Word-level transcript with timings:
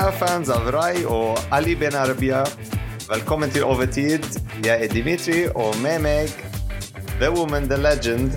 Kjære 0.00 0.16
fans 0.16 0.48
av 0.48 0.68
Rai 0.72 1.02
og 1.04 1.36
Ali 1.52 1.74
Ben 1.76 1.92
Arabia. 1.92 2.38
Velkommen 3.04 3.50
til 3.52 3.66
Overtid. 3.68 4.24
Jeg 4.64 4.86
er 4.86 4.88
Dimitri, 4.88 5.42
og 5.52 5.76
med 5.82 5.98
meg 6.00 6.32
The 7.18 7.28
Woman, 7.28 7.68
The 7.68 7.76
Legend, 7.76 8.32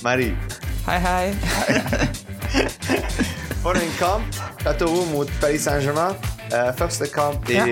Marie. 0.00 0.32
Hei, 0.86 0.96
hei. 1.04 1.34
For 3.66 3.76
en 3.76 3.92
kamp. 4.00 4.40
Chateau 4.64 5.04
mot 5.12 5.36
Paris 5.40 5.68
Saint-Germain. 5.68 6.16
Eh, 6.48 6.72
første 6.80 7.12
kamp 7.12 7.44
i 7.52 7.60
Ja. 7.60 7.68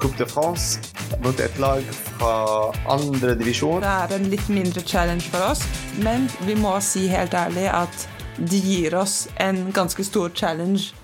Coupe 0.00 0.16
de 0.16 0.24
France 0.24 0.80
mot 1.20 1.36
et 1.40 1.60
lag 1.60 1.84
fra 2.16 2.72
andre 2.88 3.36
divisjon. 3.36 3.84
Det 3.84 3.96
er 4.08 4.16
en 4.16 4.30
litt 4.32 4.48
mindre 4.48 4.80
challenge 4.80 5.28
for 5.28 5.52
oss, 5.52 5.68
men 6.00 6.30
vi 6.48 6.56
må 6.56 6.78
si 6.80 7.04
helt 7.12 7.36
ærlig 7.36 7.68
at 7.68 8.08
de 8.38 8.64
gir 8.64 8.96
oss 8.96 9.26
en 9.36 9.66
ganske 9.76 10.04
stor 10.04 10.32
challenge. 10.32 10.94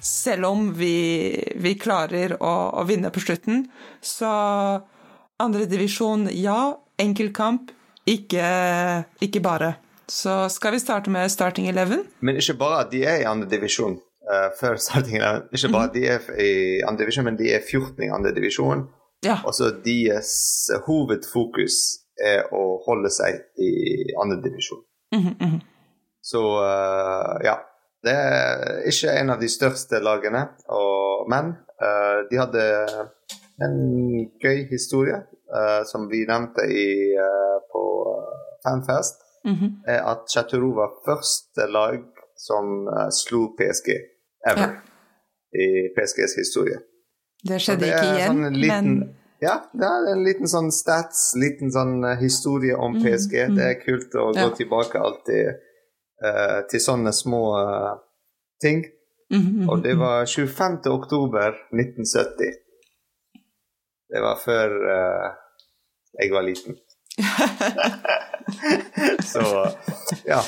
Selv 0.00 0.48
om 0.50 0.68
vi, 0.78 1.34
vi 1.58 1.74
klarer 1.80 2.36
å, 2.38 2.52
å 2.78 2.84
vinne 2.88 3.10
på 3.14 3.22
slutten. 3.24 3.66
Så 4.00 4.28
andredivisjon, 5.42 6.28
ja. 6.34 6.76
Enkel 6.98 7.30
kamp, 7.30 7.70
ikke, 8.10 8.46
ikke 9.22 9.42
bare. 9.44 9.76
Så 10.10 10.48
skal 10.50 10.74
vi 10.74 10.80
starte 10.82 11.12
med 11.14 11.30
starting 11.30 11.68
eleven? 11.70 12.02
Men 12.24 12.40
ikke 12.40 12.56
bare 12.58 12.80
at 12.82 12.90
de 12.90 13.04
er 13.06 13.22
i 13.22 13.28
andre 13.28 13.46
divisjon 13.50 13.98
før 14.58 14.80
starting 14.82 15.20
eleven. 15.20 15.46
Ikke 15.54 15.70
bare 15.72 15.90
at 15.90 15.94
de 15.94 16.04
er 16.10 16.30
i 16.42 16.52
andre 16.82 17.04
divisjon, 17.04 17.28
men 17.28 17.38
de 17.38 17.52
er 17.54 17.62
14 17.62 18.02
i 18.06 18.10
andre 18.12 18.32
divisjon. 18.34 18.86
Ja. 19.26 19.40
Og 19.46 19.54
så 19.54 19.70
deres 19.84 20.32
hovedfokus 20.86 21.78
er 22.18 22.46
å 22.54 22.78
holde 22.86 23.10
seg 23.14 23.40
i 23.62 23.72
andre 24.18 24.40
divisjon. 24.42 24.82
Mhm, 25.14 25.34
mhm. 25.38 25.58
Så 26.28 26.42
uh, 26.60 27.38
ja. 27.44 27.56
Det 28.04 28.14
er 28.14 28.82
ikke 28.86 29.14
en 29.20 29.32
av 29.34 29.40
de 29.42 29.48
største 29.50 29.98
lagene, 30.02 30.44
og, 30.70 31.26
men 31.30 31.50
uh, 31.82 32.20
de 32.30 32.38
hadde 32.38 32.66
en 33.64 33.78
gøy 34.38 34.68
historie, 34.70 35.18
uh, 35.50 35.82
som 35.88 36.06
vi 36.10 36.22
nevnte 36.28 36.66
i, 36.70 36.88
uh, 37.18 37.58
på 37.72 37.82
Fanfest, 38.62 39.24
-hmm. 39.44 39.72
er 39.86 40.02
at 40.12 40.30
Chateauroux 40.30 40.76
var 40.76 40.94
første 41.06 41.66
lag 41.72 41.98
som 42.38 42.88
slo 43.10 43.54
PSG 43.58 43.88
ever 44.46 44.68
i 45.54 45.66
PSGs 45.94 46.34
historie. 46.38 46.78
Det 47.48 47.60
skjedde 47.62 47.80
det 47.80 47.88
ikke 47.88 48.14
igjen, 48.14 48.26
sånn 48.26 48.54
liten, 48.54 48.98
men 48.98 49.14
Ja, 49.42 49.54
det 49.72 49.86
er 49.86 50.12
en 50.12 50.24
liten 50.26 50.48
sånn 50.50 50.72
stats, 50.74 51.34
liten 51.38 51.70
sånn 51.70 52.02
historie 52.18 52.74
om 52.76 52.94
PSG. 52.94 53.06
PSG. 53.06 53.34
-hmm. 53.46 53.56
Det 53.56 53.64
er 53.64 53.76
kult 53.84 54.14
å 54.14 54.32
Ja. 54.34 54.48
gå 54.48 54.56
tilbake 54.56 54.98
alltid 54.98 55.46
eh, 56.24 56.60
til 56.70 56.82
sånne 56.82 57.12
små 57.12 57.42
eh, 57.60 57.94
ting. 58.62 58.84
Mhm, 59.30 59.40
mhm, 59.40 59.68
Og 59.68 59.82
det 59.84 59.94
mhm. 59.94 60.00
var 60.00 60.26
25. 60.26 60.92
oktober 60.92 61.48
1970. 61.72 62.52
Det 64.08 64.22
var 64.24 64.38
før 64.40 64.76
eh, 64.94 65.30
jeg 66.22 66.32
var 66.32 66.42
liten. 66.42 66.78
Så 69.32 69.42
ja. 70.24 70.42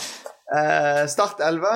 Eh, 0.57 1.07
start 1.07 1.41
11. 1.41 1.67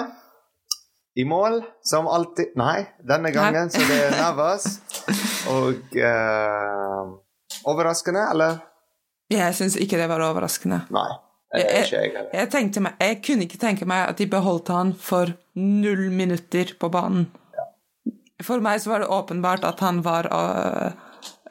I 1.17 1.25
mål, 1.25 1.63
som 1.83 2.09
alltid 2.11 2.57
Nei, 2.59 2.89
denne 3.07 3.31
gangen 3.31 3.69
så 3.71 3.85
det 3.87 4.01
er 4.03 4.17
Navas. 4.19 4.65
Og 5.47 5.93
eh, 5.95 7.13
overraskende, 7.71 8.25
eller? 8.33 8.57
Jeg 9.31 9.55
syns 9.55 9.77
ikke 9.79 10.01
det 10.01 10.09
var 10.11 10.25
overraskende. 10.27 10.81
Nei. 10.91 11.13
Jeg- 11.61 11.91
jeg. 11.93 12.13
Jeg, 12.33 12.83
meg, 12.83 12.93
jeg 13.01 13.23
kunne 13.27 13.43
ikke 13.47 13.59
tenke 13.59 13.87
meg 13.87 14.09
at 14.09 14.19
de 14.19 14.27
beholdt 14.27 14.69
han 14.69 14.93
for 14.95 15.31
null 15.55 16.11
minutter 16.11 16.73
på 16.81 16.89
banen. 16.91 17.29
For 18.43 18.61
meg 18.61 18.81
så 18.81 18.91
var 18.91 18.99
det 19.05 19.09
åpenbart 19.09 19.65
at 19.65 19.81
han 19.81 20.03
var 20.03 20.27
uh, 20.27 20.91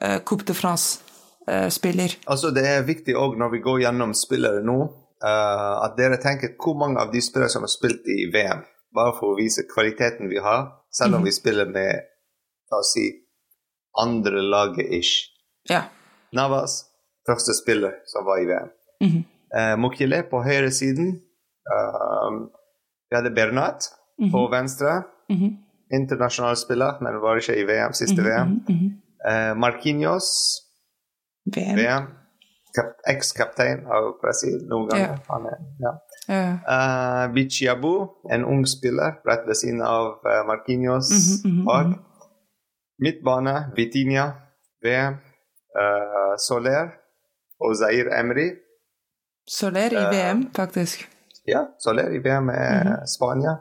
uh, 0.04 0.18
Coupe 0.24 0.44
de 0.44 0.54
France-spiller. 0.54 2.16
Altså, 2.26 2.50
det 2.54 2.66
er 2.68 2.82
viktig 2.86 3.16
òg 3.16 3.38
når 3.40 3.50
vi 3.56 3.62
går 3.64 3.80
gjennom 3.86 4.12
spillere 4.14 4.60
nå, 4.64 4.76
eh, 5.24 5.84
at 5.84 5.96
dere 5.96 6.18
tenker 6.22 6.54
hvor 6.60 6.76
mange 6.78 7.00
av 7.00 7.12
de 7.12 7.20
spillere 7.24 7.48
som 7.52 7.64
har 7.64 7.72
spilt 7.72 8.06
i 8.06 8.26
VM, 8.32 8.62
bare 8.94 9.14
for 9.18 9.32
å 9.32 9.38
vise 9.40 9.64
kvaliteten 9.74 10.28
vi 10.30 10.38
har, 10.44 10.68
selv 10.92 11.16
om 11.18 11.24
vi 11.26 11.32
spiller 11.34 11.66
med 11.66 12.04
la 12.70 12.78
oss 12.78 12.92
si 12.94 13.08
andre 13.98 14.42
laget 14.42 14.92
ish. 14.92 15.30
ja. 15.70 15.82
Navas, 16.34 16.80
første 17.28 17.54
spiller 17.54 17.92
som 18.10 18.24
var 18.26 18.40
i 18.42 18.46
VM. 18.48 18.70
Mhm. 19.00 19.24
Uh, 19.54 19.76
Mokile 19.78 20.22
på 20.30 20.42
høyre 20.42 20.70
siden. 20.74 21.20
Um, 21.70 22.48
vi 23.10 23.16
hadde 23.16 23.30
Bernat 23.36 23.86
på 24.32 24.48
venstre. 24.50 25.02
Mhm. 25.30 25.58
Internasjonal 25.94 26.56
spiller, 26.56 26.96
men 27.02 27.20
var 27.22 27.36
ikke 27.38 27.54
i 27.60 27.64
VM, 27.68 27.92
siste 27.92 28.20
Mhm, 28.22 28.26
VM. 28.26 28.48
mhm, 28.48 28.74
mhm. 28.74 28.90
Uh, 29.24 29.54
Marquinhos, 29.56 30.28
VM. 31.54 31.76
VM. 31.78 32.06
Kap- 32.74 32.98
Eks-kaptein 33.06 33.84
av 33.86 34.08
Brasil 34.20 34.56
noen 34.68 34.88
ganger. 34.90 35.18
Han 35.30 35.46
er, 35.46 35.58
ja. 35.84 35.92
Ja. 36.28 36.58
Uh, 37.28 37.34
Bichiabu, 37.34 38.08
en 38.32 38.44
ung 38.44 38.64
spiller 38.66 39.20
rett 39.28 39.46
ved 39.46 39.54
siden 39.54 39.82
av 39.82 40.18
uh, 40.24 40.42
Marquinhos 40.48 41.10
Mhm, 41.44 41.50
mhm, 41.52 41.68
mhm. 41.68 41.94
Midtbane, 42.98 43.54
Vitinia, 43.76 44.26
VM. 44.84 45.14
Uh, 45.74 46.34
Soler 46.38 46.90
og 47.60 47.76
Zair 47.76 48.10
Emry. 48.20 48.50
Soler 49.46 49.92
i 49.92 49.96
Eh, 49.96 50.10
VM, 50.10 50.46
faktisk. 50.56 51.08
Ja, 51.44 51.74
Soler 51.78 52.14
i 52.14 52.18
VM 52.18 52.48
er 52.48 52.82
mm 52.82 52.92
-hmm. 52.92 53.06
Spania. 53.06 53.56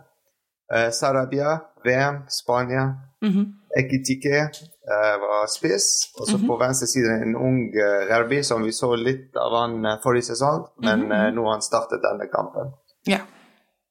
Uh, 0.75 0.91
Sarabia, 0.91 1.59
VM, 1.85 2.15
Spania. 2.27 2.95
Mhm. 3.21 3.45
Ekitike 3.79 4.49
uh, 4.91 5.15
var 5.23 5.47
spiss. 5.47 5.87
Og 6.19 6.27
så 6.27 6.37
Mhm. 6.37 6.47
på 6.47 6.57
venstre 6.57 6.87
side 6.87 7.11
en 7.23 7.35
ung 7.35 7.59
uh, 7.75 8.01
Rerbi, 8.09 8.43
som 8.43 8.63
vi 8.63 8.71
så 8.71 8.95
litt 8.95 9.35
av 9.35 9.51
han 9.61 9.99
forrige 10.03 10.21
sesong, 10.23 10.67
men 10.77 10.99
uh, 11.11 11.17
mhm. 11.17 11.35
nå 11.35 11.43
har 11.43 11.51
han 11.51 11.61
startet 11.61 12.01
denne 12.01 12.27
kampen. 12.35 12.71
Ja. 13.05 13.19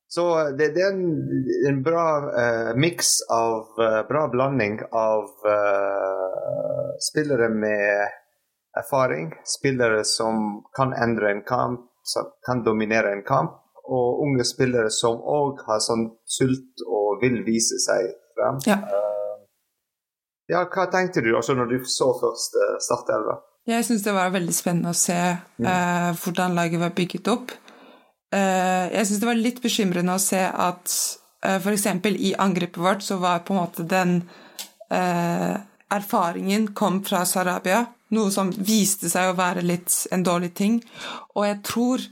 Så 0.08 0.50
det, 0.58 0.74
det 0.74 0.82
er 0.82 0.92
en, 0.92 1.46
en 1.68 1.82
bra 1.82 2.06
uh, 2.18 2.76
miks 2.76 3.22
av 3.30 3.64
Bra 4.08 4.28
blanding 4.28 4.80
av 4.92 5.24
spillere 7.00 7.48
med 7.48 8.08
erfaring, 8.78 9.32
spillere 9.44 10.04
som 10.08 10.62
kan 10.76 10.94
endre 10.96 11.30
en 11.30 11.44
kamp, 11.48 11.86
som 12.02 12.32
kan 12.46 12.64
dominere 12.64 13.12
en 13.12 13.24
kamp, 13.26 13.58
og 13.82 14.22
unge 14.24 14.44
spillere 14.46 14.90
som 14.94 15.20
òg 15.20 15.62
har 15.66 15.80
sånn 15.82 16.08
sult 16.24 16.84
og 16.86 17.22
vil 17.22 17.42
vise 17.46 17.78
seg 17.82 18.12
frem. 18.36 18.60
Ja. 18.66 18.78
Uh, 18.86 19.40
ja, 20.50 20.64
hva 20.66 20.86
tenkte 20.90 21.22
du 21.24 21.32
også 21.36 21.56
når 21.58 21.74
du 21.74 21.78
så 21.88 22.12
først 22.20 22.56
uh, 22.58 22.76
startelva? 22.82 23.40
Jeg 23.68 23.86
syns 23.86 24.02
det 24.02 24.14
var 24.14 24.32
veldig 24.34 24.54
spennende 24.54 24.90
å 24.90 24.98
se 24.98 25.14
eh, 25.14 26.08
hvordan 26.18 26.56
laget 26.58 26.80
var 26.82 26.94
bygget 26.96 27.28
opp. 27.30 27.52
Eh, 28.34 28.86
jeg 28.90 29.06
syns 29.06 29.20
det 29.22 29.28
var 29.28 29.38
litt 29.38 29.60
bekymrende 29.62 30.16
å 30.16 30.22
se 30.22 30.40
at 30.42 30.94
eh, 31.46 31.60
f.eks. 31.60 31.86
i 32.10 32.32
angrepet 32.42 32.80
vårt 32.82 33.04
så 33.06 33.20
var 33.22 33.44
på 33.46 33.54
en 33.54 33.60
måte 33.60 33.86
den 33.86 34.16
eh, 34.90 35.54
erfaringen 35.94 36.72
kom 36.74 37.04
fra 37.06 37.22
Sarabia, 37.28 37.84
noe 38.12 38.32
som 38.34 38.52
viste 38.52 39.10
seg 39.12 39.30
å 39.30 39.38
være 39.38 39.64
litt 39.64 39.94
en 40.12 40.24
dårlig 40.26 40.52
ting. 40.58 40.78
Og 41.36 41.46
jeg 41.48 41.60
tror 41.66 42.04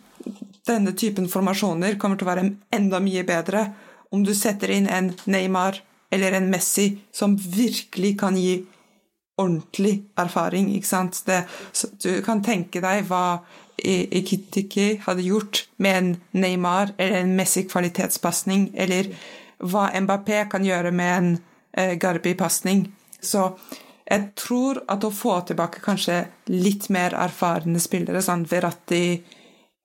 denne 0.69 0.95
typen 0.97 1.29
formasjoner 1.31 1.99
kommer 2.01 2.19
til 2.19 2.29
å 2.29 2.33
være 2.33 2.51
enda 2.77 3.01
mye 3.03 3.25
bedre 3.29 3.71
om 4.11 4.25
du 4.27 4.35
setter 4.35 4.73
inn 4.75 4.89
en 4.91 5.13
Neymar 5.31 5.79
eller 6.11 6.35
en 6.37 6.51
Messi 6.51 6.91
som 7.15 7.37
virkelig 7.39 8.17
kan 8.21 8.37
gi 8.39 8.59
ordentlig 9.41 10.03
erfaring, 10.21 10.69
ikke 10.75 10.89
sant. 10.89 11.23
Det, 11.27 11.45
du 12.03 12.21
kan 12.27 12.43
tenke 12.45 12.83
deg 12.85 13.07
hva 13.09 13.41
Ikitiki 13.81 14.99
hadde 15.07 15.25
gjort 15.25 15.63
med 15.81 15.97
en 15.97 16.11
Neymar 16.43 16.93
eller 16.99 17.23
en 17.23 17.37
Messi-kvalitetspasning, 17.39 18.71
eller 18.75 19.09
hva 19.61 19.89
Mbappé 19.95 20.43
kan 20.53 20.67
gjøre 20.67 20.93
med 20.93 21.15
en 21.15 21.31
eh, 21.73 21.95
Garbi-pasning. 22.01 22.85
Så 23.21 23.55
jeg 24.11 24.31
tror 24.35 24.81
at 24.91 25.05
å 25.07 25.11
få 25.15 25.37
tilbake 25.47 25.83
kanskje 25.85 26.25
litt 26.51 26.89
mer 26.91 27.15
erfarne 27.15 27.79
spillere, 27.79 28.23
sånn 28.25 28.43
Verratti, 28.51 29.05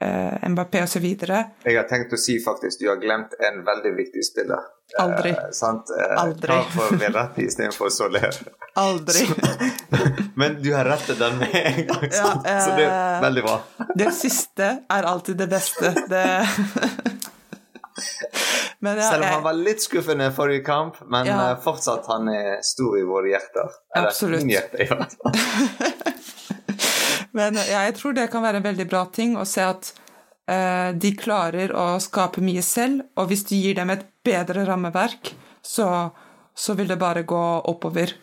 eh, 0.01 0.47
Mbappé 0.49 0.81
osv. 0.81 1.05
Jeg 1.05 1.75
har 1.77 1.85
tenkt 1.89 2.13
å 2.13 2.17
si 2.17 2.39
faktisk 2.41 2.81
du 2.81 2.89
har 2.89 2.97
glemt 3.01 3.37
en 3.37 3.61
veldig 3.67 3.93
viktig 3.99 4.25
spiller. 4.25 4.65
Aldri. 5.01 5.29
Eh, 5.29 5.51
sant? 5.51 5.93
Eh, 5.93 6.15
Aldri. 6.23 6.57
For 6.73 6.97
Verratti 6.97 7.45
istedenfor 7.45 7.93
Soler. 7.93 8.41
Aldri. 8.81 9.27
Men 10.41 10.57
du 10.61 10.73
har 10.73 10.89
rettet 10.89 11.19
den 11.19 11.37
med 11.37 11.55
en 11.61 11.85
gang, 11.87 12.09
Ja, 12.11 12.33
eh, 12.45 12.59
så 12.65 12.75
det 12.75 12.89
er 12.89 13.15
eh, 13.15 13.21
veldig 13.21 13.45
bra. 13.45 13.59
Det 13.95 14.11
siste 14.17 14.71
er 14.89 15.09
alltid 15.13 15.37
det 15.37 15.47
beste. 15.53 15.93
Det 16.09 16.25
Men 18.85 18.99
ja, 19.01 19.09
Selv 19.09 19.23
om 19.23 19.27
jeg- 19.27 19.33
han 19.39 19.43
var 19.49 19.57
litt 19.57 19.81
skuffende 19.83 20.27
forrige 20.35 20.63
kamp, 20.67 21.01
men 21.09 21.25
Ja. 21.25 21.39
eh, 21.51 21.57
fortsatt 21.65 22.05
han 22.11 22.29
er 22.29 22.61
stor 22.61 22.97
i 22.99 23.03
våre 23.07 23.31
hjerter. 23.33 23.69
Eller 23.95 24.11
Absolutt. 24.13 24.45
hjerte, 24.51 24.81
i 24.83 24.89
hvert 24.91 25.15
fall. 25.17 26.15
Men 27.35 27.57
ja, 27.59 27.81
jeg 27.83 27.95
tror 27.97 28.13
det 28.15 28.29
kan 28.31 28.43
være 28.45 28.61
en 28.61 28.63
veldig 28.63 28.85
bra 28.87 29.01
ting 29.11 29.33
å 29.35 29.43
se 29.47 29.63
at 29.65 29.89
uh, 30.47 30.91
de 30.95 31.11
klarer 31.19 31.73
å 31.75 31.87
skape 31.99 32.39
mye 32.45 32.61
selv, 32.63 33.01
og 33.19 33.27
hvis 33.31 33.43
du 33.49 33.55
gir 33.57 33.75
dem 33.75 33.89
et 33.91 34.05
bedre 34.23 34.65
rammeverk, 34.69 35.33
så 35.65 35.89
så 36.55 36.71
vil 36.79 36.87
det 36.87 36.95
bare 37.01 37.25
gå 37.27 37.41
oppover. 37.67 38.13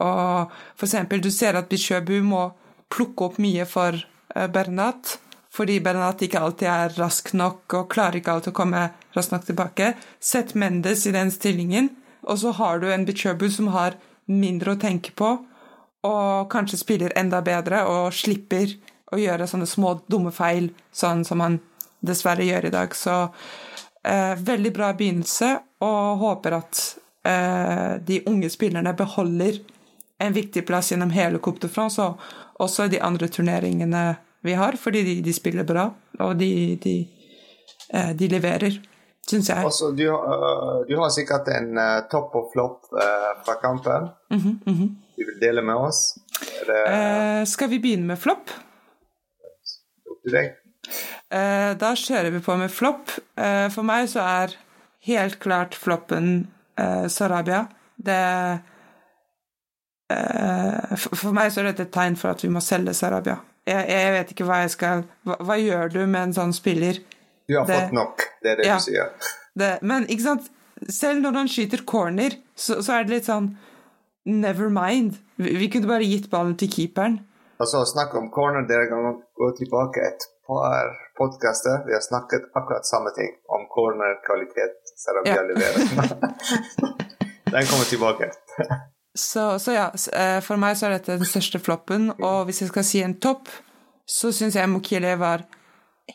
Og 0.00 0.48
for 0.78 0.86
eksempel, 0.86 1.20
du 1.20 1.28
ser 1.30 1.58
at 1.58 1.66
Bichøbu 1.68 2.22
må 2.24 2.46
plukke 2.88 3.26
opp 3.26 3.36
mye 3.44 3.66
for 3.68 3.92
uh, 4.36 4.46
Bernat, 4.48 5.18
fordi 5.52 5.80
Bernat 5.84 6.22
ikke 6.24 6.40
alltid 6.40 6.68
er 6.72 6.94
rask 6.96 7.32
nok 7.36 7.74
og 7.76 7.90
klarer 7.92 8.20
ikke 8.20 8.36
alltid 8.36 8.54
å 8.54 8.56
komme 8.56 8.86
raskt 9.16 9.34
nok 9.34 9.44
tilbake. 9.48 9.92
Sett 10.20 10.54
Mendes 10.56 11.04
i 11.06 11.12
den 11.12 11.32
stillingen, 11.34 11.90
og 12.24 12.38
så 12.40 12.54
har 12.56 12.80
du 12.80 12.88
en 12.92 13.04
Bichøbu 13.04 13.48
som 13.52 13.68
har 13.74 13.98
mindre 14.30 14.72
å 14.72 14.80
tenke 14.80 15.12
på, 15.18 15.34
og 16.08 16.48
kanskje 16.50 16.80
spiller 16.80 17.12
enda 17.18 17.42
bedre 17.44 17.82
og 17.86 18.14
slipper 18.16 18.72
å 19.12 19.20
gjøre 19.20 19.46
sånne 19.50 19.68
små, 19.68 19.98
dumme 20.08 20.32
feil, 20.34 20.70
sånn 20.94 21.22
som 21.28 21.42
han 21.44 21.60
dessverre 22.00 22.46
gjør 22.46 22.70
i 22.70 22.72
dag. 22.72 22.96
Så 22.96 23.18
eh, 24.08 24.32
veldig 24.40 24.72
bra 24.74 24.90
begynnelse, 24.96 25.52
og 25.84 26.24
håper 26.24 26.58
at 26.62 26.82
eh, 27.28 28.00
de 28.00 28.22
unge 28.30 28.50
spillerne 28.50 28.96
beholder 28.98 29.60
en 30.22 30.34
viktig 30.34 30.64
plass 30.66 30.92
gjennom 30.92 31.12
hele 31.12 31.42
Coupe 31.42 31.60
de 31.62 31.70
France, 31.70 32.02
og 32.02 32.62
også 32.62 32.88
de 32.88 33.02
andre 33.04 33.28
turneringene 33.28 34.04
vi 34.42 34.56
har, 34.58 34.76
fordi 34.80 35.02
de, 35.06 35.18
de 35.22 35.34
spiller 35.34 35.66
bra, 35.66 35.86
og 36.18 36.34
de, 36.38 36.78
de, 36.82 36.96
eh, 37.94 38.10
de 38.18 38.28
leverer, 38.28 38.80
syns 39.28 39.52
jeg. 39.52 39.64
Også, 39.64 39.92
du, 39.96 40.06
uh, 40.10 40.82
du, 40.88 40.96
har 40.98 41.12
sikkert 41.14 41.48
en 41.54 41.78
uh, 41.78 42.02
topp 42.10 42.34
og 42.40 42.50
flopp 42.54 42.90
fra 43.46 43.54
kampen. 43.62 44.10
Mm 44.30 44.38
-hmm, 44.38 44.56
mm 44.66 44.76
-hmm. 44.78 44.90
Du 45.16 45.24
vil 45.24 45.40
dele 45.40 45.62
med 45.62 45.74
oss? 45.74 46.18
Det... 46.66 47.48
skal 47.48 47.70
vi 47.70 47.78
begynne 47.78 48.06
med 48.06 48.18
flopp? 48.18 48.50
til 50.22 50.36
deg? 50.36 50.50
Eh, 51.32 51.70
da 51.78 51.92
kjører 51.98 52.32
vi 52.34 52.42
på 52.44 52.56
med 52.60 52.72
flopp. 52.72 53.14
Eh, 53.38 53.68
for 53.72 53.86
meg 53.86 54.08
så 54.12 54.24
er 54.24 54.56
helt 55.08 55.38
klart 55.42 55.78
floppen 55.78 56.34
eh, 56.78 57.06
Sarabia. 57.12 57.66
Det 57.96 58.20
For 60.12 61.32
meg 61.32 61.48
så 61.48 61.62
er 61.62 61.70
dette 61.70 61.86
et 61.86 61.92
tegn 61.94 62.18
for 62.20 62.34
at 62.34 62.42
vi 62.44 62.50
må 62.52 62.60
selge 62.60 62.92
Sarabia. 62.92 63.38
Jeg, 63.68 63.86
jeg 63.88 64.14
vet 64.16 64.32
ikke 64.34 64.46
hva 64.48 64.62
jeg 64.64 64.72
skal 64.74 65.04
hva, 65.28 65.36
hva, 65.38 65.56
gjør 65.60 65.92
du 65.92 66.00
med 66.02 66.20
en 66.28 66.34
sånn 66.34 66.54
spiller? 66.56 66.98
Du 67.46 67.58
har 67.58 67.68
det, 67.68 67.76
fått 67.78 67.94
nok, 67.94 68.24
det 68.42 68.54
er 68.54 68.60
det 68.60 68.66
ja, 68.66 68.78
du 68.78 68.86
sier. 68.88 69.12
Det, 69.58 69.72
men 69.86 70.06
ikke 70.10 70.24
sant, 70.24 70.48
selv 70.90 71.22
når 71.22 71.38
han 71.42 71.50
skyter 71.50 71.84
corner, 71.86 72.34
så, 72.58 72.80
så 72.82 72.98
er 72.98 73.06
det 73.06 73.18
litt 73.18 73.30
sånn 73.30 73.52
Never 74.22 74.68
mind. 74.70 75.16
Vi, 75.34 75.50
vi 75.58 75.66
kunne 75.66 75.88
bare 75.90 76.06
gitt 76.06 76.28
ballen 76.30 76.54
til 76.54 76.70
keeperen. 76.70 77.16
Altså, 77.62 77.80
snakk 77.90 78.14
om 78.18 78.28
corner, 78.34 78.62
dere 78.68 78.86
kan 78.90 79.16
gå 79.38 79.48
tilbake 79.58 80.04
et 80.06 80.26
par 80.46 80.94
podkaster. 81.18 81.82
Vi 81.86 81.94
har 81.96 82.04
snakket 82.06 82.46
akkurat 82.58 82.86
samme 82.86 83.10
ting 83.18 83.34
om 83.54 83.66
cornerkvalitet. 83.74 84.78
vi 85.24 85.30
ja. 85.30 85.42
levert. 85.42 85.76
den 87.54 87.66
kommer 87.70 87.86
tilbake. 87.90 88.30
Så, 89.14 89.58
så, 89.58 89.72
ja, 89.72 89.86
eh, 90.12 90.38
for 90.44 90.60
meg 90.60 90.76
så 90.78 90.88
er 90.88 90.96
dette 90.96 91.18
den 91.20 91.28
største 91.28 91.60
floppen, 91.60 92.10
og 92.16 92.46
hvis 92.48 92.62
jeg 92.62 92.72
skal 92.72 92.86
si 92.86 93.02
en 93.04 93.18
topp, 93.20 93.50
så 94.08 94.32
syns 94.32 94.56
jeg 94.56 94.70
Mukiele 94.72 95.14
var 95.20 95.44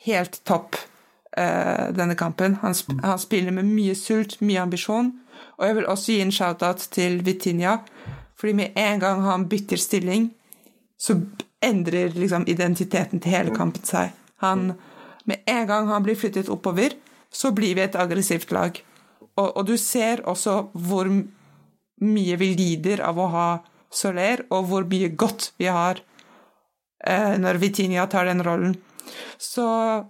helt 0.03 0.41
topp 0.45 0.75
uh, 1.37 1.87
denne 1.95 2.17
kampen. 2.19 2.57
Han, 2.61 2.75
sp 2.77 2.97
han, 2.99 3.19
spiller 3.21 3.53
med 3.55 3.69
mye 3.69 3.95
sult, 3.97 4.39
mye 4.41 4.63
ambisjon, 4.65 5.13
og 5.57 5.65
jeg 5.65 5.77
vil 5.77 5.89
også 5.89 6.13
gi 6.13 6.23
en 6.25 6.33
shout-out 6.33 6.87
til 6.93 7.21
Vitinha, 7.25 7.77
fordi 8.37 8.53
med 8.57 8.77
en 8.77 9.01
gang 9.01 9.23
han 9.25 9.47
bytter 9.49 9.81
stilling, 9.81 10.31
så 10.97 11.19
endrer 11.63 12.13
liksom 12.17 12.45
identiteten 12.49 13.21
til 13.21 13.33
hele 13.33 13.53
kampen 13.55 13.85
seg. 13.85 14.13
Han, 14.43 14.73
med 15.25 15.45
en 15.49 15.65
gang 15.69 15.89
han 15.89 16.05
blir 16.05 16.17
flyttet 16.17 16.49
oppover, 16.53 16.97
så 17.33 17.53
blir 17.53 17.77
vi 17.77 17.85
et 17.85 17.97
aggressivt 17.97 18.51
lag. 18.53 18.77
Og, 19.37 19.49
og 19.57 19.65
du 19.69 19.75
ser 19.77 20.21
også 20.25 20.67
hvor 20.73 21.09
mye 22.05 22.35
vi 22.39 22.51
lider 22.57 23.01
av 23.05 23.19
å 23.19 23.27
ha 23.33 23.47
Soler, 23.93 24.43
og 24.51 24.65
hvor 24.67 24.83
mye 24.89 25.13
godt 25.15 25.53
vi 25.57 25.69
har 25.71 26.01
eh, 27.07 27.37
når 27.39 27.61
Vitinia 27.61 28.03
tar 28.11 28.27
den 28.27 28.43
rollen. 28.43 28.75
Så 29.39 29.63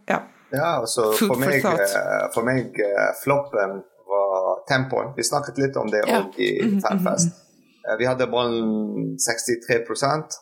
ja. 0.10 0.24
Ja, 0.50 0.80
altså 0.80 1.12
for, 1.12 1.36
for 1.36 1.44
meg, 1.44 1.62
eh, 1.62 2.26
for 2.34 2.48
meg 2.48 2.80
uh, 2.82 3.12
floppen 3.22 3.82
var 4.08 4.64
tempoen. 4.70 5.14
Vi 5.16 5.28
snakket 5.28 5.60
litt 5.62 5.78
om 5.78 5.92
det 5.92 6.02
ja. 6.08 6.24
i 6.38 6.50
mm 6.64 6.80
-hmm. 6.80 7.30
Vi 8.00 8.06
hadde 8.06 8.28
ballen 8.28 9.16
63% 9.20 10.42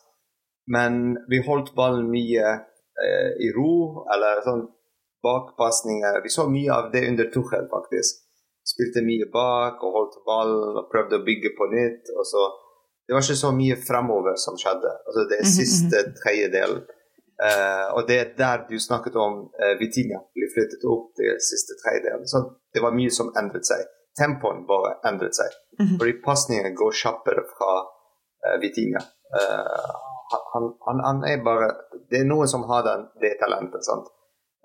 men 0.66 1.18
vi 1.30 1.42
holdt 1.46 1.74
ballen 1.76 2.10
mye 2.10 2.46
eh, 3.06 3.32
i 3.46 3.52
ro, 3.56 4.06
eller 4.14 4.42
sånn 4.46 4.66
bakpasninger. 5.26 6.22
Vi 6.24 6.34
så 6.34 6.48
mye 6.50 6.74
av 6.74 6.92
det 6.94 7.06
under 7.10 7.30
Tuchel, 7.34 7.68
faktisk. 7.72 8.25
Spilte 8.66 9.04
mye 9.06 9.28
bak 9.34 9.84
og 9.86 9.98
holdt 9.98 10.22
ballen 10.26 10.80
og 10.82 10.88
prøvde 10.92 11.20
å 11.20 11.26
bygge 11.26 11.54
på 11.58 11.70
nytt. 11.74 12.12
og 12.18 12.26
så 12.26 12.44
Det 13.06 13.14
var 13.14 13.22
ikke 13.22 13.44
så 13.46 13.52
mye 13.54 13.76
fremover 13.78 14.38
som 14.42 14.58
skjedde. 14.58 14.92
Altså 15.06 15.26
det 15.30 15.38
er 15.38 15.46
mhm, 15.46 15.56
siste 15.60 15.98
tredjedel. 15.98 16.22
tredjedelen. 16.24 16.86
Uh, 17.36 17.88
og 18.00 18.08
det 18.08 18.16
er 18.20 18.30
der 18.38 18.62
du 18.70 18.78
snakket 18.80 19.16
om 19.20 19.34
uh, 19.60 19.74
Vitinha 19.80 20.22
blir 20.36 20.52
flyttet 20.56 20.86
opp 20.88 21.10
til 21.20 21.36
siste 21.44 21.76
tredjedel. 21.82 22.24
Så 22.32 22.42
det 22.74 22.84
var 22.86 22.96
mye 22.96 23.12
som 23.12 23.34
endret 23.36 23.68
seg. 23.68 23.84
Tempoen 24.16 24.64
bare 24.70 24.96
endret 25.10 25.36
seg. 25.36 25.52
Mm 25.80 25.86
-hmm. 25.86 25.98
Fordi 26.00 26.14
pasningene 26.26 26.72
går 26.82 26.92
kjappere 27.04 27.44
fra 27.54 27.72
uh, 28.46 28.56
Vitinha. 28.62 29.02
Uh, 29.36 29.94
han, 30.54 30.64
han, 30.86 30.98
han, 31.08 31.18
er 31.32 31.44
bare 31.44 31.68
Det 32.10 32.20
er 32.20 32.32
noen 32.34 32.48
som 32.48 32.64
har 32.70 32.82
den, 32.84 33.02
det 33.22 33.38
talentet. 33.42 33.86
sant? 33.86 34.08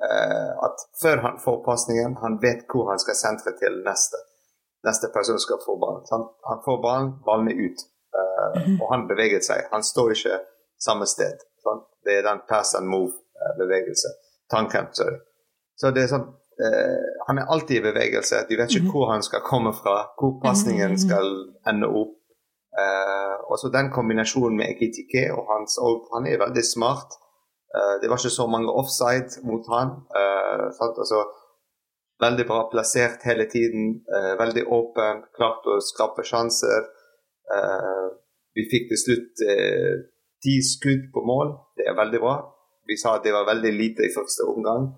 Uh, 0.00 0.52
at 0.66 0.76
før 1.02 1.16
han 1.26 1.36
får 1.44 1.58
pasningen, 1.64 2.16
han 2.24 2.38
vet 2.42 2.64
hvor 2.70 2.88
han 2.90 3.00
skal 3.02 3.16
sentre 3.18 3.52
til 3.60 3.82
neste. 3.84 4.20
Neste 4.88 5.10
person 5.16 5.38
skal 5.44 5.60
få 5.66 5.76
ballen. 5.82 6.04
Han, 6.12 6.22
Han 6.50 6.62
får 6.64 6.78
ballen, 6.86 7.10
ballen 7.26 7.50
er 7.52 7.58
ut. 7.66 7.80
Uh, 8.16 8.80
og 8.80 8.86
han 8.94 9.08
beveger 9.10 9.42
seg. 9.44 9.68
Han 9.74 9.84
står 9.84 10.16
ikke 10.16 10.38
samme 10.80 11.06
sted. 11.06 11.36
Sant? 11.64 11.84
Det 12.04 12.18
er 12.18 12.24
den 12.30 12.40
pass 12.48 12.74
and 12.78 12.88
move-bevegelse. 12.88 14.08
Tanken, 14.50 14.88
sorry. 14.96 15.18
Så 15.80 15.92
det 15.94 16.04
er 16.04 16.12
sånn 16.12 16.26
uh, 16.28 17.10
Han 17.28 17.40
er 17.40 17.52
alltid 17.52 17.80
i 17.80 17.84
bevegelse. 17.90 18.44
De 18.48 18.56
vet 18.56 18.72
ikke 18.72 18.88
mhm. 18.88 18.94
hvor 18.94 19.12
han 19.12 19.24
skal 19.26 19.44
komme 19.44 19.74
fra, 19.76 19.96
hvor 20.18 20.38
pasningen 20.42 20.96
mhm. 20.96 21.02
skal 21.04 21.28
ende 21.68 21.92
opp. 22.02 22.16
Uh, 22.80 23.36
og 23.50 23.58
så 23.58 23.68
den 23.74 23.90
kombinasjonen 23.92 24.60
med 24.60 24.70
Ekitike 24.70 25.26
og 25.34 25.48
hans 25.50 25.74
og 25.82 26.06
Han 26.14 26.28
er 26.30 26.40
veldig 26.40 26.64
smart. 26.64 27.18
Uh, 27.70 27.96
det 28.02 28.10
var 28.10 28.18
ikke 28.18 28.34
så 28.34 28.46
mange 28.50 28.72
offside 28.82 29.42
mot 29.46 29.66
han. 29.70 29.92
Uh, 30.10 30.68
altså, 30.88 31.24
veldig 32.20 32.46
bra 32.46 32.64
plassert 32.72 33.22
hele 33.24 33.46
tiden. 33.48 34.02
veldig 34.38 34.64
åpen, 34.68 35.22
klart 35.36 35.64
å 35.64 35.78
skape 35.80 36.24
sjanser. 36.30 36.88
vi 38.54 38.66
fikk 38.70 38.90
til 38.90 38.98
slutt 39.00 39.42
ti 40.44 40.54
skudd 40.62 41.06
på 41.14 41.22
mål. 41.24 41.54
Det 41.76 41.86
er 41.88 41.96
veldig 41.96 42.20
bra. 42.20 42.34
Vi 42.86 42.98
sa 43.00 43.14
at 43.16 43.24
det 43.24 43.32
var 43.32 43.48
veldig 43.48 43.72
lite 43.72 44.04
i 44.04 44.12
første 44.12 44.44
omgang. 44.52 44.92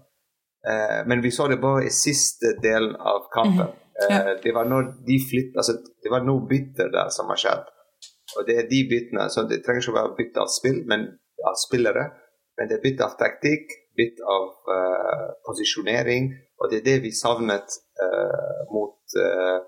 men 1.06 1.22
vi 1.22 1.30
så 1.30 1.46
det 1.48 1.60
bare 1.60 1.86
i 1.86 1.94
siste 1.94 2.56
delen 2.62 2.96
av 2.96 3.30
kampen. 3.30 3.70
Ja. 4.10 4.34
Det 4.42 4.54
var 4.54 4.64
når 4.64 4.90
de 5.06 5.20
flytt, 5.30 5.54
altså, 5.56 5.78
det 6.02 6.10
var 6.10 6.26
noe 6.26 6.42
bytter 6.50 6.90
der 6.90 7.08
som 7.14 7.30
har 7.30 7.38
skjedd. 7.38 7.70
Og 8.36 8.46
det 8.48 8.56
er 8.58 8.68
de 8.70 8.82
byttene. 8.90 9.28
så 9.30 9.46
Det 9.48 9.62
trenger 9.64 9.82
ikke 9.82 9.94
å 9.94 10.00
være 10.00 10.16
bytte 10.18 10.42
av 10.42 10.50
spill, 10.50 10.82
men 10.90 11.06
av 11.46 11.56
spillere. 11.66 12.04
Men 12.58 12.68
det 12.68 12.78
er 12.78 12.84
bytte 12.84 13.06
av 13.06 13.16
taktikk, 13.20 13.72
bytte 13.96 14.26
av 14.28 14.48
uh, 14.68 15.28
posisjonering. 15.46 16.32
Og 16.60 16.70
det 16.70 16.80
er 16.80 16.88
det 16.88 16.98
vi 17.06 17.12
savnet 17.16 17.78
uh, 18.02 18.62
mot 18.72 19.16
uh, 19.18 19.58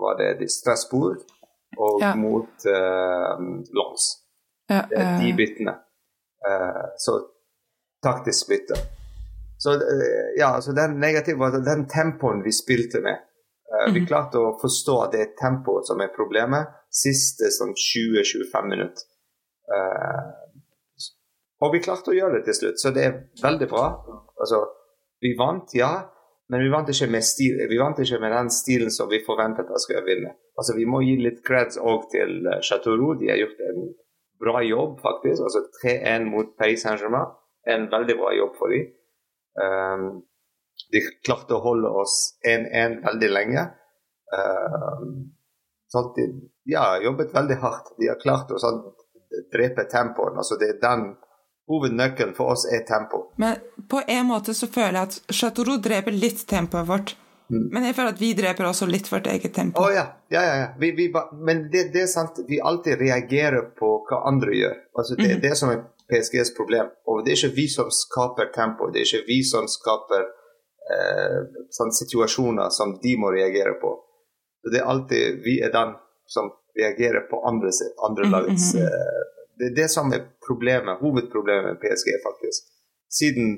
var 0.00 0.16
det 0.20 0.48
Strasbourg 0.50 1.20
og 1.76 2.00
ja. 2.02 2.14
mot 2.18 2.64
Lons. 3.76 4.06
Ja, 4.70 4.80
det 4.88 4.96
er 4.98 5.18
de 5.20 5.32
byttene. 5.38 5.74
så 6.98 7.14
taktisk 8.02 8.48
bytte. 8.48 8.78
Så 9.58 9.74
ja, 10.38 10.60
så 10.62 10.72
den 10.72 10.96
negative 11.00 11.38
var 11.38 11.52
den 11.52 11.84
tempoen 11.88 12.42
vi 12.42 12.52
spilte 12.52 13.02
med. 13.04 13.20
Uh, 13.70 13.92
Vi 13.92 14.00
mhm. 14.00 14.06
klarte 14.06 14.38
å 14.42 14.56
forstå 14.58 14.96
at 15.04 15.14
det 15.14 15.22
er 15.24 15.34
tempoet 15.38 15.86
som 15.86 16.00
er 16.02 16.12
problemet 16.14 16.72
siste 16.90 17.52
sånn 17.54 17.76
20-25 17.78 18.70
minutter. 18.70 19.06
Uh, 19.70 20.32
og 21.60 21.74
vi 21.74 21.82
klarte 21.84 22.12
å 22.12 22.16
gjøre 22.16 22.38
det 22.38 22.46
til 22.48 22.56
slutt, 22.56 22.80
så 22.80 22.92
det 22.94 23.04
er 23.04 23.16
veldig 23.42 23.68
bra. 23.70 23.86
Altså, 24.40 24.62
vi 25.20 25.34
vant, 25.38 25.74
ja, 25.76 25.92
men 26.50 26.64
vi 26.64 26.70
vant 26.72 26.88
ikke 26.90 27.10
med, 27.12 27.24
stil, 27.26 27.60
vi 27.70 27.78
vant 27.78 27.98
ikke 28.00 28.18
med 28.22 28.32
den 28.34 28.48
stilen 28.54 28.90
som 28.94 29.10
vi 29.10 29.20
forventet 29.26 29.68
at 29.70 29.82
skulle 29.84 30.02
vinne. 30.06 30.32
Altså, 30.58 30.74
vi 30.78 30.86
må 30.88 31.02
gi 31.04 31.18
litt 31.20 31.42
creds 31.46 31.78
òg 31.78 32.08
til 32.14 32.48
Chateau 32.66 32.96
Roux. 32.96 33.20
De 33.20 33.28
har 33.30 33.38
gjort 33.38 33.60
en 33.68 33.84
bra 34.40 34.62
jobb, 34.64 35.00
faktisk. 35.00 35.42
Altså 35.42 35.62
3-1 35.82 36.26
mot 36.32 36.56
Paris 36.58 36.82
Saint-Germain. 36.82 37.36
En 37.68 37.86
veldig 37.92 38.16
bra 38.18 38.32
jobb 38.34 38.56
for 38.58 38.72
dem. 38.72 38.88
Um, 39.60 40.06
de 40.90 41.02
klarte 41.26 41.56
å 41.56 41.64
holde 41.64 41.90
oss 42.02 42.16
1-1 42.48 43.00
veldig 43.04 43.30
lenge. 43.30 43.66
Um, 44.32 45.10
sånn 45.90 46.12
de, 46.16 46.28
har 46.72 47.04
jobbet 47.04 47.34
veldig 47.36 47.58
hardt. 47.62 47.92
De 48.00 48.08
har 48.08 48.20
klart 48.22 48.52
å 48.54 48.60
sånn, 48.62 48.80
drepe 49.52 49.86
tempoen. 49.92 50.40
Altså, 50.40 50.58
det 50.60 50.74
er 50.74 50.80
den 50.82 51.10
Hovednøkkelen 51.70 52.34
for 52.34 52.52
oss 52.54 52.66
er 52.66 52.82
tempo. 52.88 53.28
Men 53.38 53.60
på 53.88 54.02
en 54.06 54.26
måte 54.26 54.54
så 54.58 54.66
føler 54.66 54.98
jeg 54.98 55.08
at 55.08 55.34
Chateau 55.40 55.76
dreper 55.78 56.14
litt 56.14 56.42
tempoet 56.50 56.88
vårt. 56.88 57.14
Mm. 57.50 57.66
Men 57.74 57.86
jeg 57.88 57.96
føler 57.98 58.14
at 58.14 58.20
vi 58.22 58.30
dreper 58.38 58.66
også 58.68 58.86
litt 58.86 59.08
vårt 59.10 59.26
eget 59.30 59.54
tempo. 59.54 59.82
Oh, 59.82 59.90
ja. 59.90 60.04
ja, 60.30 60.42
ja, 60.46 60.56
ja. 60.60 60.66
Vi, 60.78 60.92
vi, 60.98 61.08
ba- 61.14 61.28
men 61.34 61.64
det, 61.72 61.88
det 61.94 62.04
er 62.04 62.10
sant, 62.10 62.38
vi 62.48 62.60
alltid 62.62 63.00
reagerer 63.00 63.72
på 63.78 63.88
hva 64.06 64.20
andre 64.30 64.54
gjør. 64.54 64.76
Altså, 64.98 65.16
det 65.18 65.30
er 65.34 65.40
det 65.42 65.56
som 65.58 65.72
er 65.72 65.82
PSGs 66.10 66.54
problem. 66.58 66.92
Og 67.10 67.24
det 67.24 67.34
er 67.34 67.40
ikke 67.40 67.56
vi 67.56 67.66
som 67.70 67.90
skaper 67.94 68.52
tempo, 68.54 68.90
det 68.90 69.02
er 69.02 69.08
ikke 69.08 69.26
vi 69.30 69.40
som 69.46 69.66
skaper 69.70 70.28
eh, 70.94 71.40
sånne 71.74 71.98
situasjoner 71.98 72.70
som 72.74 72.94
de 73.02 73.16
må 73.18 73.32
reagere 73.34 73.74
på. 73.82 73.96
Så 74.62 74.74
det 74.74 74.82
er 74.82 74.90
alltid 74.92 75.42
vi 75.46 75.58
er 75.64 75.74
den 75.74 75.96
som 76.30 76.52
reagerer 76.78 77.26
på 77.30 77.42
andre, 77.50 77.70
andre 78.06 78.30
lagets 78.30 78.74
lagets 78.74 78.74
-hmm. 78.74 78.86
eh, 78.86 79.19
Det 79.60 79.70
er 79.70 79.76
det 79.76 79.88
som 79.92 80.12
er 80.16 80.26
problemet, 80.46 81.00
hovedproblemet 81.04 81.66
med 81.70 81.80
PSG, 81.82 82.08
faktisk. 82.28 82.68
Siden 83.18 83.48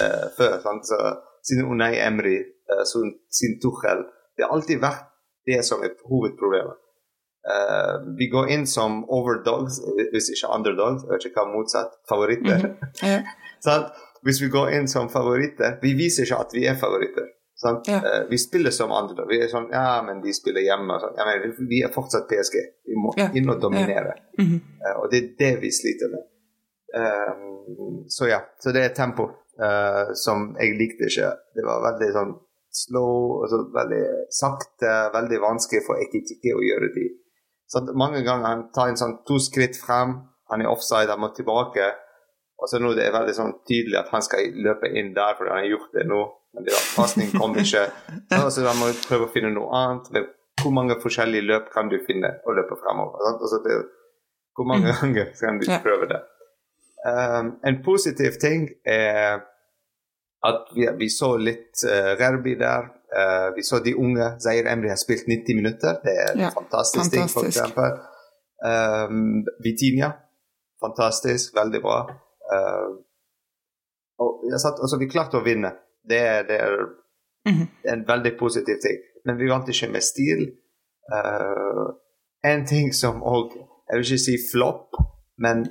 uh, 0.00 0.26
før? 0.38 0.52
Så, 0.90 0.98
siden 1.46 1.66
Unai 1.72 1.94
Emry, 2.08 2.36
uh, 2.70 2.84
siden, 2.90 3.14
siden 3.38 3.56
Tuchel. 3.62 4.04
Det 4.36 4.46
har 4.46 4.54
alltid 4.54 4.78
vært 4.84 5.08
det 5.50 5.64
som 5.66 5.82
er 5.82 5.96
hovedproblemet. 6.10 6.76
Uh, 7.48 7.94
vi 8.18 8.28
går 8.34 8.52
inn 8.54 8.66
som 8.66 9.02
overdogs, 9.18 9.80
hvis 10.12 10.30
ikke 10.34 10.52
underdogs, 10.56 11.06
jeg 11.06 11.14
vet 11.14 11.26
ikke 11.30 11.42
hva 11.42 11.54
motsatt, 11.56 11.96
favoritter. 12.10 12.68
Ja. 13.02 13.22
Sant? 13.66 13.90
Hvis 14.26 14.40
vi 14.42 14.48
går 14.50 14.72
inn 14.74 14.88
som 14.90 15.06
favoritter 15.10 15.76
Vi 15.82 15.92
viser 15.94 16.26
ikke 16.26 16.40
at 16.42 16.54
vi 16.54 16.64
er 16.66 16.78
favoritter. 16.78 17.28
Ja. 17.62 17.96
Eh, 17.96 18.24
vi 18.30 18.38
spiller 18.38 18.70
som 18.70 18.92
andre. 18.92 19.26
Vi 19.28 19.40
er 19.42 19.48
sånn 19.50 19.70
Ja, 19.72 20.02
men 20.06 20.20
de 20.22 20.32
spiller 20.34 20.62
hjemme. 20.62 20.98
Sånn. 21.02 21.16
Ja, 21.18 21.24
men 21.26 21.68
vi 21.68 21.82
er 21.82 21.92
fortsatt 21.94 22.28
PSG. 22.30 22.58
Vi 22.86 22.94
må 22.94 23.12
Ja. 23.16 23.30
inn 23.34 23.50
og 23.50 23.60
dominere. 23.60 24.14
Mm 24.38 24.46
-hmm. 24.46 24.60
og 25.02 25.10
det 25.10 25.18
er 25.18 25.28
det 25.38 25.60
vi 25.60 25.70
sliter 25.70 26.08
med. 26.14 26.24
Um, 26.94 28.04
så 28.08 28.28
ja. 28.28 28.40
Så 28.58 28.72
det 28.72 28.84
er 28.84 28.94
tempo 28.94 29.24
uh, 29.60 30.14
som 30.14 30.56
jeg 30.60 30.78
likte 30.78 31.04
ikke. 31.04 31.30
Det 31.54 31.64
var 31.64 31.92
veldig 31.92 32.12
sånn 32.12 32.34
slow, 32.70 33.42
altså 33.42 33.58
veldig 33.74 34.04
sakte, 34.30 34.92
veldig 35.18 35.40
vanskelig 35.40 35.82
for 35.86 36.00
Ekitike 36.02 36.54
å 36.54 36.64
gjøre 36.64 36.92
de. 36.94 37.06
Så 37.68 37.82
mange 37.94 38.22
ganger 38.24 38.46
han 38.46 38.70
tar 38.74 38.88
en 38.88 38.96
sånn 38.96 39.18
to 39.28 39.38
skritt 39.38 39.76
frem, 39.76 40.14
han 40.50 40.60
er 40.60 40.70
offside, 40.70 41.10
han 41.10 41.20
må 41.20 41.34
tilbake. 41.36 41.90
Og 42.58 42.70
så 42.70 42.80
nå 42.82 42.90
det 42.98 43.06
er 43.06 43.14
veldig 43.14 43.34
sånn 43.36 43.52
tydelig 43.68 44.00
at 44.00 44.10
han 44.10 44.24
skal 44.24 44.50
løpe 44.66 44.90
inn 44.90 45.12
der, 45.14 45.36
fordi 45.38 45.52
han 45.52 45.62
har 45.62 45.70
gjort 45.70 45.92
det 45.94 46.06
nå. 46.10 46.22
Men 46.56 46.66
det 46.66 46.80
pasningen 46.96 47.38
kom 47.38 47.54
ikke. 47.60 47.84
Så 48.54 48.64
da 48.64 48.72
må 48.74 48.88
du 48.90 48.98
prøve 49.04 49.28
å 49.28 49.30
finne 49.30 49.52
noe 49.54 49.68
annet. 49.78 50.32
Hvor 50.58 50.74
mange 50.74 50.96
forskjellige 50.98 51.46
løp 51.46 51.68
kan 51.74 51.90
du 51.92 51.98
finne 52.06 52.32
å 52.42 52.56
løpe 52.56 52.78
fremover? 52.80 53.38
det, 53.66 53.78
hvor 54.58 54.66
mange 54.66 54.90
ganger 54.90 55.30
kan 55.40 55.60
du 55.60 55.68
prøve 55.84 56.10
det? 56.10 56.22
Um, 57.06 57.52
en 57.62 57.78
positiv 57.84 58.40
ting 58.42 58.66
er 58.82 59.44
at 60.48 60.72
vi, 60.74 60.88
vi 60.98 61.08
så 61.14 61.36
litt 61.38 61.84
uh, 61.86 62.14
Rerbi 62.18 62.56
der. 62.58 62.90
Uh, 63.08 63.48
vi 63.54 63.62
så 63.62 63.78
de 63.84 63.94
unge. 63.94 64.32
Zair 64.42 64.66
Emri 64.72 64.90
har 64.90 64.98
spilt 64.98 65.30
90 65.30 65.60
minutter. 65.62 66.00
Det 66.02 66.14
er 66.26 66.40
Ja, 66.42 66.50
fantastisk, 66.54 67.12
ting, 67.14 67.30
for 67.30 67.46
eksempel. 67.46 68.00
Um, 68.66 69.44
Vitinia. 69.62 70.16
Fantastisk. 70.82 71.54
Veldig 71.54 71.82
bra. 71.86 72.00
Uh, 72.48 72.96
og 74.18 74.40
satt, 74.58 74.80
altså, 74.82 74.98
vi 74.98 75.08
klarte 75.10 75.38
å 75.38 75.44
vinne. 75.44 75.74
Det, 76.08 76.22
det 76.48 76.60
er 76.64 76.78
Mhm. 77.48 77.66
en 77.92 78.04
veldig 78.04 78.38
positiv 78.38 78.76
ting. 78.82 78.98
Men 79.24 79.36
vi 79.38 79.48
vant 79.48 79.68
ikke 79.68 79.88
med 79.92 80.02
stil. 80.04 80.42
Uh, 81.12 81.94
en 82.44 82.66
ting 82.66 82.92
som 82.92 83.22
òg 83.22 83.54
Jeg 83.88 83.96
vil 83.96 84.04
ikke 84.04 84.18
si 84.20 84.34
flopp, 84.52 84.96
men 85.40 85.62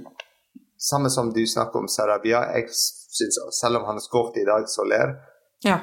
samme 0.82 1.10
som 1.14 1.30
du 1.34 1.44
snakker 1.46 1.78
om 1.84 1.88
Sarabia, 1.88 2.40
jeg 2.56 2.72
synes, 2.74 3.38
selv 3.60 3.78
om 3.78 3.84
han 3.86 4.00
skåret 4.02 4.40
i 4.42 4.46
dag, 4.46 4.66
Soler, 4.68 5.14
ja. 5.64 5.78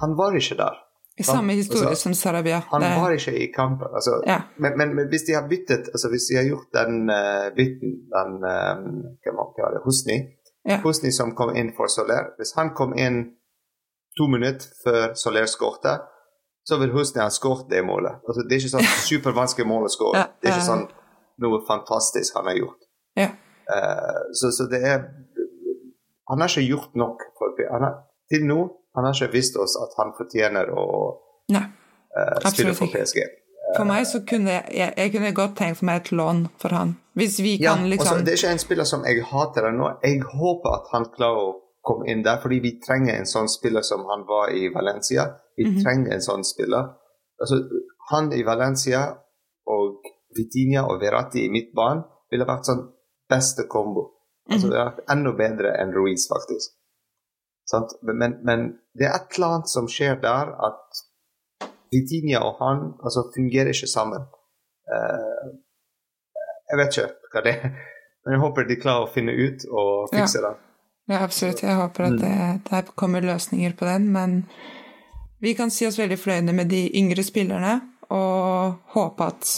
han 0.00 0.16
var 0.16 0.32
ikke 0.32 0.56
der. 0.56 0.78
I 1.18 1.22
samme 1.22 1.52
historie 1.52 1.88
Altså, 1.88 2.02
som 2.02 2.14
Sarabia. 2.14 2.60
Han 2.70 2.80
Det- 2.80 2.96
var 3.02 3.10
ikke 3.10 3.34
i 3.38 3.46
kampen. 3.52 3.86
Altså, 3.94 4.22
Ja. 4.26 4.40
men, 4.58 4.78
men, 4.78 4.94
men 4.96 5.08
hvis 5.08 5.22
de 5.26 5.32
har 5.34 5.48
byttet 5.48 5.88
altså 5.92 6.08
Hvis 6.08 6.26
de 6.30 6.36
har 6.36 6.44
gjort 6.44 6.68
den 6.72 7.10
uh, 7.10 7.50
bytten, 7.56 7.90
den 8.16 8.30
uh, 8.44 9.84
Husni 9.84 10.18
Ja. 10.68 10.76
Husni 10.84 11.10
som 11.12 11.34
kom 11.34 11.56
inn 11.56 11.72
for 11.76 11.86
Soler 11.88 12.24
Hvis 12.38 12.52
han 12.56 12.70
kom 12.74 12.92
inn 12.98 13.24
to 14.18 14.26
minutter 14.28 14.66
før 14.84 15.14
Soler 15.14 15.46
skårte, 15.46 15.98
så 16.68 16.78
vil 16.78 16.90
Husni 16.92 17.20
ha 17.22 17.28
skåret 17.30 17.70
det 17.70 17.84
målet. 17.84 18.12
Altså, 18.28 18.42
det 18.42 18.52
er 18.52 18.60
ikke 18.60 18.76
sånn 18.76 18.88
supervanskelig 19.10 19.66
mål 19.66 19.84
å 19.86 19.92
skåre. 19.92 20.16
Ja, 20.18 20.26
Det 20.42 20.48
er 20.50 20.56
ikke 20.58 20.66
sånn 20.72 20.88
noe 21.40 21.60
fantastisk 21.68 22.34
han 22.36 22.46
har 22.50 22.54
gjort. 22.58 22.80
Ja. 23.16 23.28
Uh, 23.70 24.20
så, 24.34 24.50
så 24.52 24.66
det 24.70 24.82
er 24.84 24.98
Han 26.30 26.40
har 26.40 26.48
ikke 26.48 26.68
gjort 26.68 26.94
nok. 26.94 27.22
For, 27.38 27.54
har, 27.70 27.94
til 28.30 28.44
nå 28.46 28.60
han 29.00 29.08
har 29.08 29.16
ikke 29.16 29.32
visst 29.34 29.56
oss 29.60 29.76
at 29.80 29.94
han 29.98 30.12
fortjener 30.18 30.70
å 30.76 30.86
Nei. 31.54 31.64
eh, 32.16 32.50
spille 32.52 32.74
for. 32.76 32.86
PSG. 32.92 33.22
For 33.76 33.86
meg 33.86 34.04
så 34.10 34.20
kunne 34.26 34.50
jeg, 34.50 34.64
jeg, 34.74 34.94
jeg 34.98 35.12
kunne 35.14 35.32
godt 35.36 35.56
tenkt 35.60 35.82
meg 35.86 36.00
et 36.00 36.08
lån 36.12 36.40
for 36.58 36.74
han. 36.74 36.96
Hvis 37.14 37.36
vi 37.42 37.56
Ja, 37.60 37.74
kan 37.76 37.84
og 37.84 37.86
så 37.86 37.90
liksom 37.94 38.24
det 38.26 38.32
er 38.32 38.38
ikke 38.40 38.52
en 38.56 38.62
spiller 38.62 38.84
som 38.88 39.04
jeg 39.06 39.22
hater 39.30 39.68
ennå. 39.70 39.90
Jeg 40.02 40.22
håper 40.26 40.74
at 40.74 40.88
han 40.92 41.06
klarer 41.14 41.50
å 41.50 41.52
komme 41.86 42.08
inn 42.10 42.22
der, 42.26 42.40
fordi 42.42 42.58
vi 42.60 42.72
trenger 42.82 43.14
en 43.16 43.28
sånn 43.30 43.48
spiller 43.48 43.82
som 43.86 44.02
han 44.10 44.24
var 44.28 44.50
i 44.52 44.68
Valencia. 44.74 45.28
Vi 45.56 45.64
Mhm. 45.64 45.82
trenger 45.84 46.12
en 46.14 46.20
sånn 46.20 46.44
spiller. 46.44 46.90
Altså, 47.40 47.60
han 48.10 48.32
i 48.32 48.42
Valencia 48.42 49.04
og 49.66 50.02
Vitinha 50.36 50.82
og 50.90 51.00
Verratti 51.00 51.44
i 51.46 51.48
midtbanen 51.50 52.02
ville 52.30 52.44
vært 52.46 52.64
sånn 52.66 52.82
beste 53.30 53.68
kombo. 53.68 54.10
Altså, 54.50 54.66
Mhm. 54.66 54.70
det 54.70 54.78
har 54.78 54.90
vært 54.90 55.10
enda 55.14 55.32
bedre 55.32 55.76
enn 55.80 55.92
Ruiz, 55.94 56.26
faktisk. 56.28 56.74
Men, 58.02 58.38
men, 58.46 58.66
det 58.98 59.06
er 59.06 59.16
et 59.16 59.36
eller 59.36 59.54
annet 59.54 59.72
som 59.72 59.88
skjer 59.90 60.18
der, 60.22 60.50
at 60.68 61.02
Vitinia 61.90 62.42
og 62.46 62.58
han 62.62 62.82
altså, 63.04 63.26
fungerer 63.34 63.72
ikke 63.74 63.90
sammen. 63.90 64.26
Uh, 64.90 65.52
jeg 66.70 66.80
vet 66.80 66.98
ikke 66.98 67.30
hva 67.32 67.44
det 67.46 67.54
er, 67.54 67.78
men 68.24 68.34
jeg 68.34 68.42
håper 68.42 68.66
de 68.66 68.80
klarer 68.82 69.06
å 69.06 69.12
finne 69.14 69.34
ut 69.34 69.64
og 69.70 70.10
fikse 70.14 70.42
det. 70.44 70.52
Ja, 71.10 71.22
absolutt. 71.24 71.64
Jeg 71.64 71.74
håper 71.74 72.06
at 72.06 72.20
det, 72.20 72.34
det 72.68 72.82
kommer 72.98 73.24
løsninger 73.24 73.74
på 73.78 73.88
den. 73.88 74.10
Men 74.14 74.36
vi 75.42 75.56
kan 75.58 75.72
si 75.74 75.86
oss 75.88 75.98
veldig 75.98 76.18
fornøyde 76.20 76.54
med 76.54 76.70
de 76.70 76.84
yngre 77.00 77.24
spillerne, 77.26 77.80
og 78.10 78.92
håpe 78.94 79.26
at 79.26 79.50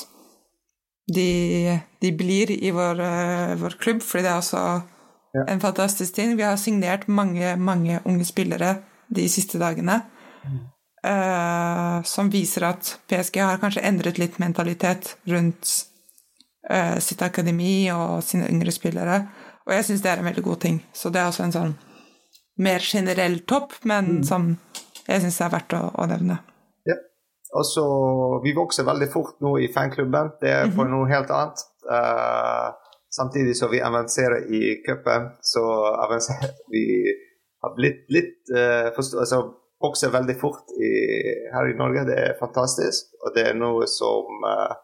de, 1.12 1.76
de 2.00 2.12
blir 2.16 2.52
i 2.54 2.70
vår, 2.72 3.00
eh, 3.04 3.54
vår 3.60 3.76
klubb, 3.80 4.02
fordi 4.04 4.24
det 4.24 4.30
er 4.30 4.40
også 4.40 4.62
Ja. 5.32 5.44
en 5.48 5.60
fantastisk 5.60 6.14
ting. 6.14 6.36
Vi 6.36 6.42
har 6.42 6.56
signert 6.56 7.06
mange, 7.08 7.56
mange 7.56 8.00
unge 8.04 8.24
spillere 8.24 8.76
de 9.08 9.28
siste 9.28 9.58
dagene. 9.58 10.02
eh, 11.04 12.02
som 12.02 12.30
viser 12.30 12.62
at 12.62 12.98
PSG 13.08 13.40
har 13.40 13.58
kanskje 13.58 13.82
endret 13.82 14.18
litt 14.18 14.38
mentalitet 14.38 15.16
rundt 15.24 15.70
uh, 16.70 16.98
sitt 16.98 17.22
akademi 17.22 17.90
og 17.90 18.22
sine 18.22 18.46
yngre 18.50 18.70
spillere. 18.70 19.16
Og 19.66 19.74
jeg 19.74 19.86
syns 19.86 20.02
det 20.02 20.12
er 20.12 20.22
en 20.22 20.28
veldig 20.30 20.44
god 20.46 20.60
ting. 20.62 20.78
Så 20.92 21.10
det 21.10 21.20
er 21.22 21.30
også 21.30 21.46
en 21.46 21.56
sånn 21.56 21.74
mer 22.62 22.84
generell 22.84 23.40
topp, 23.48 23.74
men 23.88 24.22
som 24.26 24.52
jeg 25.08 25.24
syns 25.24 25.40
er 25.40 25.52
verdt 25.52 25.76
å, 25.78 25.82
å 25.98 26.06
nevne. 26.10 26.38
Ja. 26.88 26.98
Og 27.58 27.66
så, 27.66 27.84
Vi 28.44 28.54
vokser 28.56 28.86
veldig 28.86 29.08
fort 29.12 29.38
nå 29.44 29.56
i 29.60 29.70
fanklubben. 29.72 30.36
Det 30.40 30.50
er 30.50 30.70
for 30.74 30.88
noe 30.90 31.08
helt 31.10 31.30
annet. 31.34 31.62
Eh, 31.82 32.68
samtidig 33.16 33.56
som 33.58 33.70
vi 33.70 33.80
avanserer 33.84 34.46
i 34.52 34.82
cupen, 34.86 35.30
så 35.42 35.62
avanserer 36.06 36.54
vi 36.74 36.84
har 37.62 37.74
blitt 37.76 38.06
litt 38.10 38.52
uh, 38.56 38.88
altså, 38.96 39.42
Bokser 39.82 40.12
veldig 40.14 40.36
fort 40.38 40.68
i, 40.78 40.90
her 41.50 41.66
i 41.66 41.74
Norge. 41.74 42.04
Det 42.06 42.14
er 42.14 42.36
fantastisk. 42.38 43.08
Og 43.18 43.32
det 43.34 43.48
er 43.50 43.56
noe 43.58 43.88
som 43.90 44.44
uh, 44.46 44.76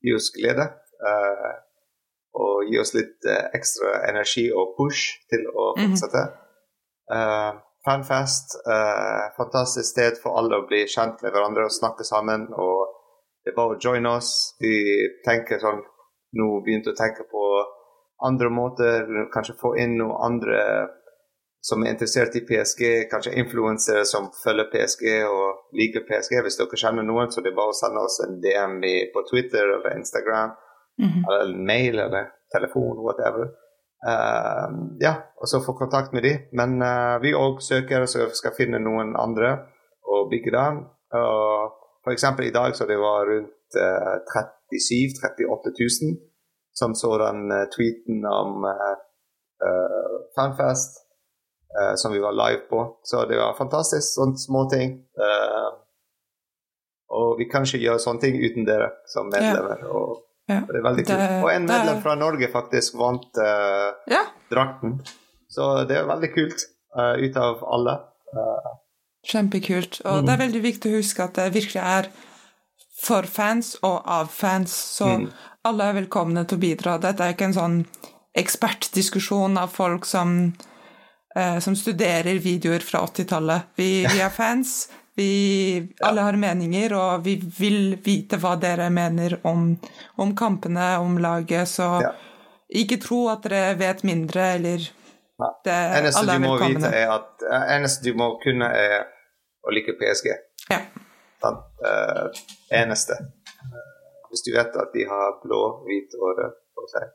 gir 0.00 0.16
oss 0.16 0.30
glede. 0.32 0.64
Uh, 0.96 1.50
og 2.36 2.64
gir 2.70 2.80
oss 2.80 2.94
litt 2.96 3.24
ekstra 3.56 3.98
energi 4.08 4.46
og 4.52 4.72
push 4.78 5.18
til 5.28 5.44
å 5.52 5.74
Mhm. 5.76 5.92
fortsette. 5.92 6.22
Eh, 7.12 7.52
fanfest. 7.86 8.56
eh, 8.66 9.24
fantastisk 9.36 9.88
sted 9.92 10.16
for 10.22 10.36
alle 10.38 10.56
å 10.58 10.66
bli 10.68 10.82
kjent 10.84 11.22
med 11.22 11.32
hverandre 11.32 11.64
og 11.64 11.70
snakke 11.70 12.04
sammen. 12.04 12.48
Og 12.52 12.88
det 13.44 13.52
er 13.52 13.56
bare 13.56 13.76
å 13.76 13.80
join 13.80 14.06
oss. 14.06 14.54
Vi 14.60 14.74
tenker 15.24 15.58
sånn 15.60 15.82
Nå 16.36 16.60
begynte 16.64 16.90
å 16.92 16.96
tenke 16.96 17.24
på 17.30 17.42
andre 18.24 18.50
måter. 18.50 19.08
Kanskje 19.32 19.58
få 19.60 19.74
inn 19.80 19.98
noen 20.00 20.16
andre 20.30 20.60
som 21.66 21.82
er 21.82 21.96
interessert 21.96 22.36
i 22.38 22.44
PSG. 22.46 22.82
Kanskje 23.10 23.34
influensere 23.40 24.04
som 24.06 24.28
følger 24.44 24.70
PSG 24.72 25.06
og 25.26 25.76
liker 25.78 26.06
PSG. 26.08 26.38
Hvis 26.46 26.58
dere 26.60 26.78
kjenner 26.78 27.06
noen, 27.06 27.30
så 27.32 27.42
det 27.42 27.52
er 27.52 27.58
bare 27.58 27.74
å 27.74 27.78
sende 27.80 28.04
oss 28.06 28.20
en 28.24 28.38
DM 28.42 28.78
på 29.14 29.24
Twitter 29.30 29.74
eller 29.78 29.96
Instagram. 29.98 30.54
Mhm. 31.02 31.24
Eller 31.28 31.56
mail 31.70 31.98
eller 32.06 32.28
telefon, 32.54 33.00
whatever. 33.02 33.50
Uh, 34.06 34.70
ja, 35.00 35.14
og 35.40 35.48
så 35.48 35.60
få 35.64 35.74
kontakt 35.74 36.12
med 36.12 36.22
de. 36.22 36.36
Men 36.52 36.78
uh, 36.82 37.16
vi 37.22 37.34
òg 37.34 37.58
søker 37.64 38.06
så 38.06 38.28
vi 38.28 38.38
skal 38.38 38.54
finne 38.54 38.78
noen 38.78 39.16
andre 39.18 39.56
og 40.06 40.30
bygge 40.30 40.54
den. 40.54 40.84
Uh, 41.10 41.66
eksempel 42.12 42.46
i 42.46 42.54
dag 42.54 42.76
så 42.78 42.86
det 42.86 43.00
var 43.02 43.26
rundt 43.26 43.78
uh, 43.82 44.14
37 44.70 45.18
38 45.18 45.74
000 45.74 46.14
som 46.76 46.94
så 46.94 47.16
den 47.18 47.50
eh, 47.52 47.64
tweeten 47.72 48.24
om 48.28 48.64
uh, 48.68 48.96
Fanfest 50.36 50.98
uh, 51.72 51.94
som 51.96 52.12
vi 52.12 52.20
var 52.20 52.34
live 52.36 52.66
på. 52.70 52.82
Så 53.02 53.24
det 53.30 53.38
var 53.40 53.56
fantastisk. 53.56 54.10
Sånne 54.18 54.36
småting. 54.40 54.98
Uh, 55.16 55.72
Og 57.16 57.38
vi 57.38 57.46
kan 57.48 57.62
ikke 57.64 57.78
gjøre 57.78 58.02
sånne 58.02 58.20
ting 58.20 58.36
uten 58.42 58.64
dere 58.66 58.90
som 59.08 59.28
medlemmer. 59.32 59.84
Og 59.88 60.22
Ja. 60.50 60.60
det 60.68 60.76
er 60.78 60.82
veldig 60.84 61.04
kult. 61.06 61.22
Og 61.44 61.50
en 61.54 61.66
medlem 61.66 62.00
fra 62.02 62.14
Norge 62.18 62.48
faktisk 62.52 62.98
vant 62.98 63.38
uh, 63.38 63.94
Ja, 64.10 64.24
drakten. 64.50 64.98
Så 65.48 65.86
det 65.88 65.96
er 65.96 66.08
veldig 66.10 66.32
kult 66.34 66.66
ut 66.96 67.36
av 67.36 67.62
alle. 67.72 67.94
Kjempekult. 69.26 70.00
Og 70.04 70.26
det 70.26 70.32
er 70.34 70.40
veldig 70.44 70.62
viktig 70.62 70.90
å 70.92 70.98
huske 71.00 71.24
at 71.24 71.38
det 71.38 71.46
virkelig 71.54 71.82
er 71.82 72.08
for 73.02 73.22
fans 73.28 73.74
og 73.84 74.02
av 74.08 74.26
fans, 74.32 74.72
så 74.96 75.10
alle 75.66 75.84
er 75.90 75.96
velkomne 76.00 76.44
til 76.48 76.56
å 76.58 76.62
bidra. 76.62 76.98
Dette 77.02 77.24
er 77.26 77.34
ikke 77.34 77.50
en 77.50 77.56
sånn 77.56 77.78
ekspertdiskusjon 78.36 79.58
av 79.58 79.68
folk 79.72 80.04
som, 80.06 80.52
eh, 81.36 81.58
som 81.58 81.76
studerer 81.76 82.38
videoer 82.40 82.80
fra 82.84 83.02
80-tallet. 83.06 83.62
Vi, 83.76 84.06
vi 84.06 84.20
er 84.20 84.30
fans, 84.30 84.88
vi 85.16 85.88
alle 86.04 86.20
har 86.26 86.36
meninger, 86.36 86.92
og 86.96 87.24
vi 87.24 87.36
vil 87.58 87.96
vite 88.04 88.36
hva 88.40 88.54
dere 88.60 88.90
mener 88.92 89.38
om, 89.48 89.70
om 90.20 90.34
kampene, 90.36 90.96
om 91.00 91.18
laget, 91.18 91.68
så 91.68 92.02
Ja. 92.02 92.12
ikke 92.82 93.00
tro 93.00 93.28
at 93.32 93.42
dere 93.42 93.74
vet 93.78 94.02
mindre, 94.04 94.42
eller 94.58 94.78
Nei. 95.38 95.50
det, 95.64 95.72
eneste 96.00 96.20
alle 96.20 96.32
du 96.32 96.36
er 96.36 96.48
må 96.48 96.54
vite, 96.58 96.68
velkomne. 96.68 96.94
er 96.94 97.10
at 97.14 97.46
eh, 97.50 97.74
eneste 97.76 98.04
du 98.04 98.14
må 98.14 98.30
kunne, 98.42 98.68
er 98.72 99.06
å 99.66 99.72
like 99.74 99.92
PSG. 100.00 100.32
Ja. 100.70 100.80
Sant? 101.42 101.64
Eh, 101.90 102.42
eneste. 102.80 103.18
Eh, 103.66 103.92
hvis 104.30 104.44
du 104.46 104.52
vet 104.56 104.76
at 104.82 104.92
de 104.94 105.06
har 105.08 105.38
blå, 105.44 105.62
hvit 105.86 106.16
og 106.20 106.32
rød 106.38 106.56
på 106.76 106.86
seg 106.92 107.12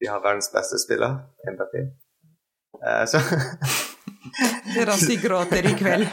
De 0.00 0.10
har 0.10 0.20
verdens 0.22 0.50
beste 0.52 0.78
spiller, 0.82 1.16
Mbappé. 1.48 1.86
Eh, 2.84 3.04
så 3.06 3.18
Rossi 4.86 5.16
gråter 5.16 5.66
i 5.70 5.74
kveld. 5.78 6.06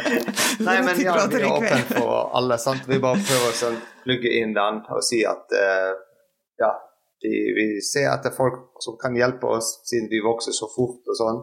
Nei, 0.66 0.78
men 0.82 1.00
ja, 1.00 1.14
vi 1.30 1.40
er 1.40 1.48
åpne 1.48 1.82
for 1.90 2.32
alle. 2.36 2.58
Sant? 2.58 2.88
Vi 2.88 2.98
bare 3.02 3.20
prøver 3.22 3.52
å 3.52 3.56
sånn, 3.56 3.78
plugge 4.02 4.32
inn 4.40 4.54
den 4.56 4.80
og 4.90 5.04
si 5.06 5.22
at 5.28 5.54
eh, 5.56 5.92
ja, 6.60 6.72
de, 7.22 7.32
vi 7.56 7.66
ser 7.86 8.10
etter 8.12 8.34
folk 8.34 8.82
som 8.82 8.98
kan 9.00 9.16
hjelpe 9.16 9.48
oss, 9.56 9.76
siden 9.88 10.10
vi 10.10 10.22
vokser 10.24 10.56
så 10.56 10.68
fort 10.74 11.06
og 11.06 11.18
sånn. 11.18 11.42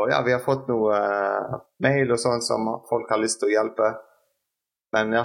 Og 0.00 0.10
ja, 0.12 0.20
vi 0.26 0.32
har 0.32 0.40
fått 0.44 0.68
noe 0.70 0.94
eh, 0.96 1.58
mail 1.84 2.10
og 2.14 2.18
sånn 2.22 2.42
som 2.44 2.66
folk 2.88 3.10
har 3.10 3.20
lyst 3.22 3.40
til 3.40 3.50
å 3.50 3.54
hjelpe. 3.54 3.90
Men 4.92 5.12
ja, 5.14 5.24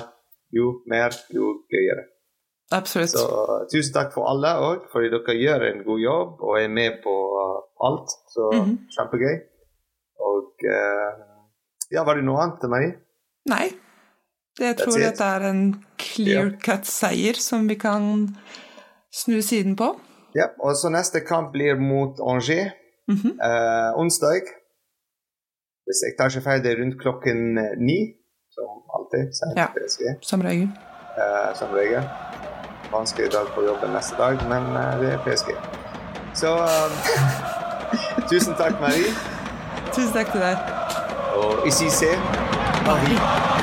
jo 0.54 0.82
mer, 0.92 1.16
jo 1.34 1.54
gøyere. 1.72 2.06
Absolutt. 2.74 3.14
Så 3.14 3.26
tusen 3.72 3.94
takk 3.94 4.12
for 4.16 4.26
alle 4.30 4.52
òg, 4.58 4.88
fordi 4.92 5.10
dere 5.14 5.36
gjør 5.38 5.66
en 5.68 5.84
god 5.86 6.00
jobb 6.02 6.40
og 6.42 6.56
er 6.60 6.70
med 6.74 7.00
på 7.04 7.14
uh, 7.14 7.60
alt. 7.86 8.10
Så 8.34 8.48
Mhm. 8.54 8.76
kjempegøy. 8.96 9.36
Og 10.26 10.66
eh, 10.66 11.20
ja, 11.92 12.04
var 12.04 12.16
det 12.18 12.24
noe 12.26 12.42
annet, 12.42 12.60
til 12.62 12.70
meg? 12.74 12.96
Nei. 13.52 13.68
Jeg 14.58 14.78
tror 14.80 14.96
dette 14.98 15.26
er 15.36 15.44
en 15.50 15.62
clear 16.00 16.50
cut 16.64 16.86
seier 16.88 17.36
som 17.44 17.68
vi 17.68 17.76
kan 17.76 18.06
snu 19.14 19.42
siden 19.44 19.76
på. 19.76 19.90
Ja, 20.36 20.48
og 20.60 20.76
så 20.80 20.90
neste 20.92 21.22
kamp 21.28 21.52
blir 21.54 21.76
mot 21.80 22.18
Angers 22.24 22.72
Mhm. 23.08 23.36
eh, 23.40 23.92
onsdag. 24.02 24.48
Hvis 25.86 26.00
jeg 26.06 26.12
tar 26.18 26.30
ikke 26.34 26.42
feil, 26.50 26.64
det 26.64 26.72
er 26.72 26.80
rundt 26.82 26.98
klokken 27.02 27.58
eh, 27.62 27.74
ni, 27.90 28.00
som 28.56 28.70
alltid. 28.98 29.24
Ja. 29.60 29.68
Som 30.22 30.42
regel. 30.42 30.70
eh, 31.22 31.52
som 31.60 31.68
regel. 31.78 32.04
Vanskelig 32.92 33.32
dag 33.34 33.48
på 33.56 33.64
jobben 33.66 33.90
neste 33.98 34.16
dag, 34.18 34.36
men 34.50 34.64
eh, 34.82 34.94
det 35.02 35.10
er 35.14 35.20
PSG. 35.26 35.50
Så 36.42 36.50
tusen 38.30 38.54
takk, 38.60 38.80
Marie. 38.82 39.14
Tusen 39.94 40.14
takk 40.14 40.32
til 40.34 40.42
deg. 40.42 40.58
Og 41.36 41.68
ici 41.68 41.88
c'est 41.90 42.18
Marie. 42.88 43.55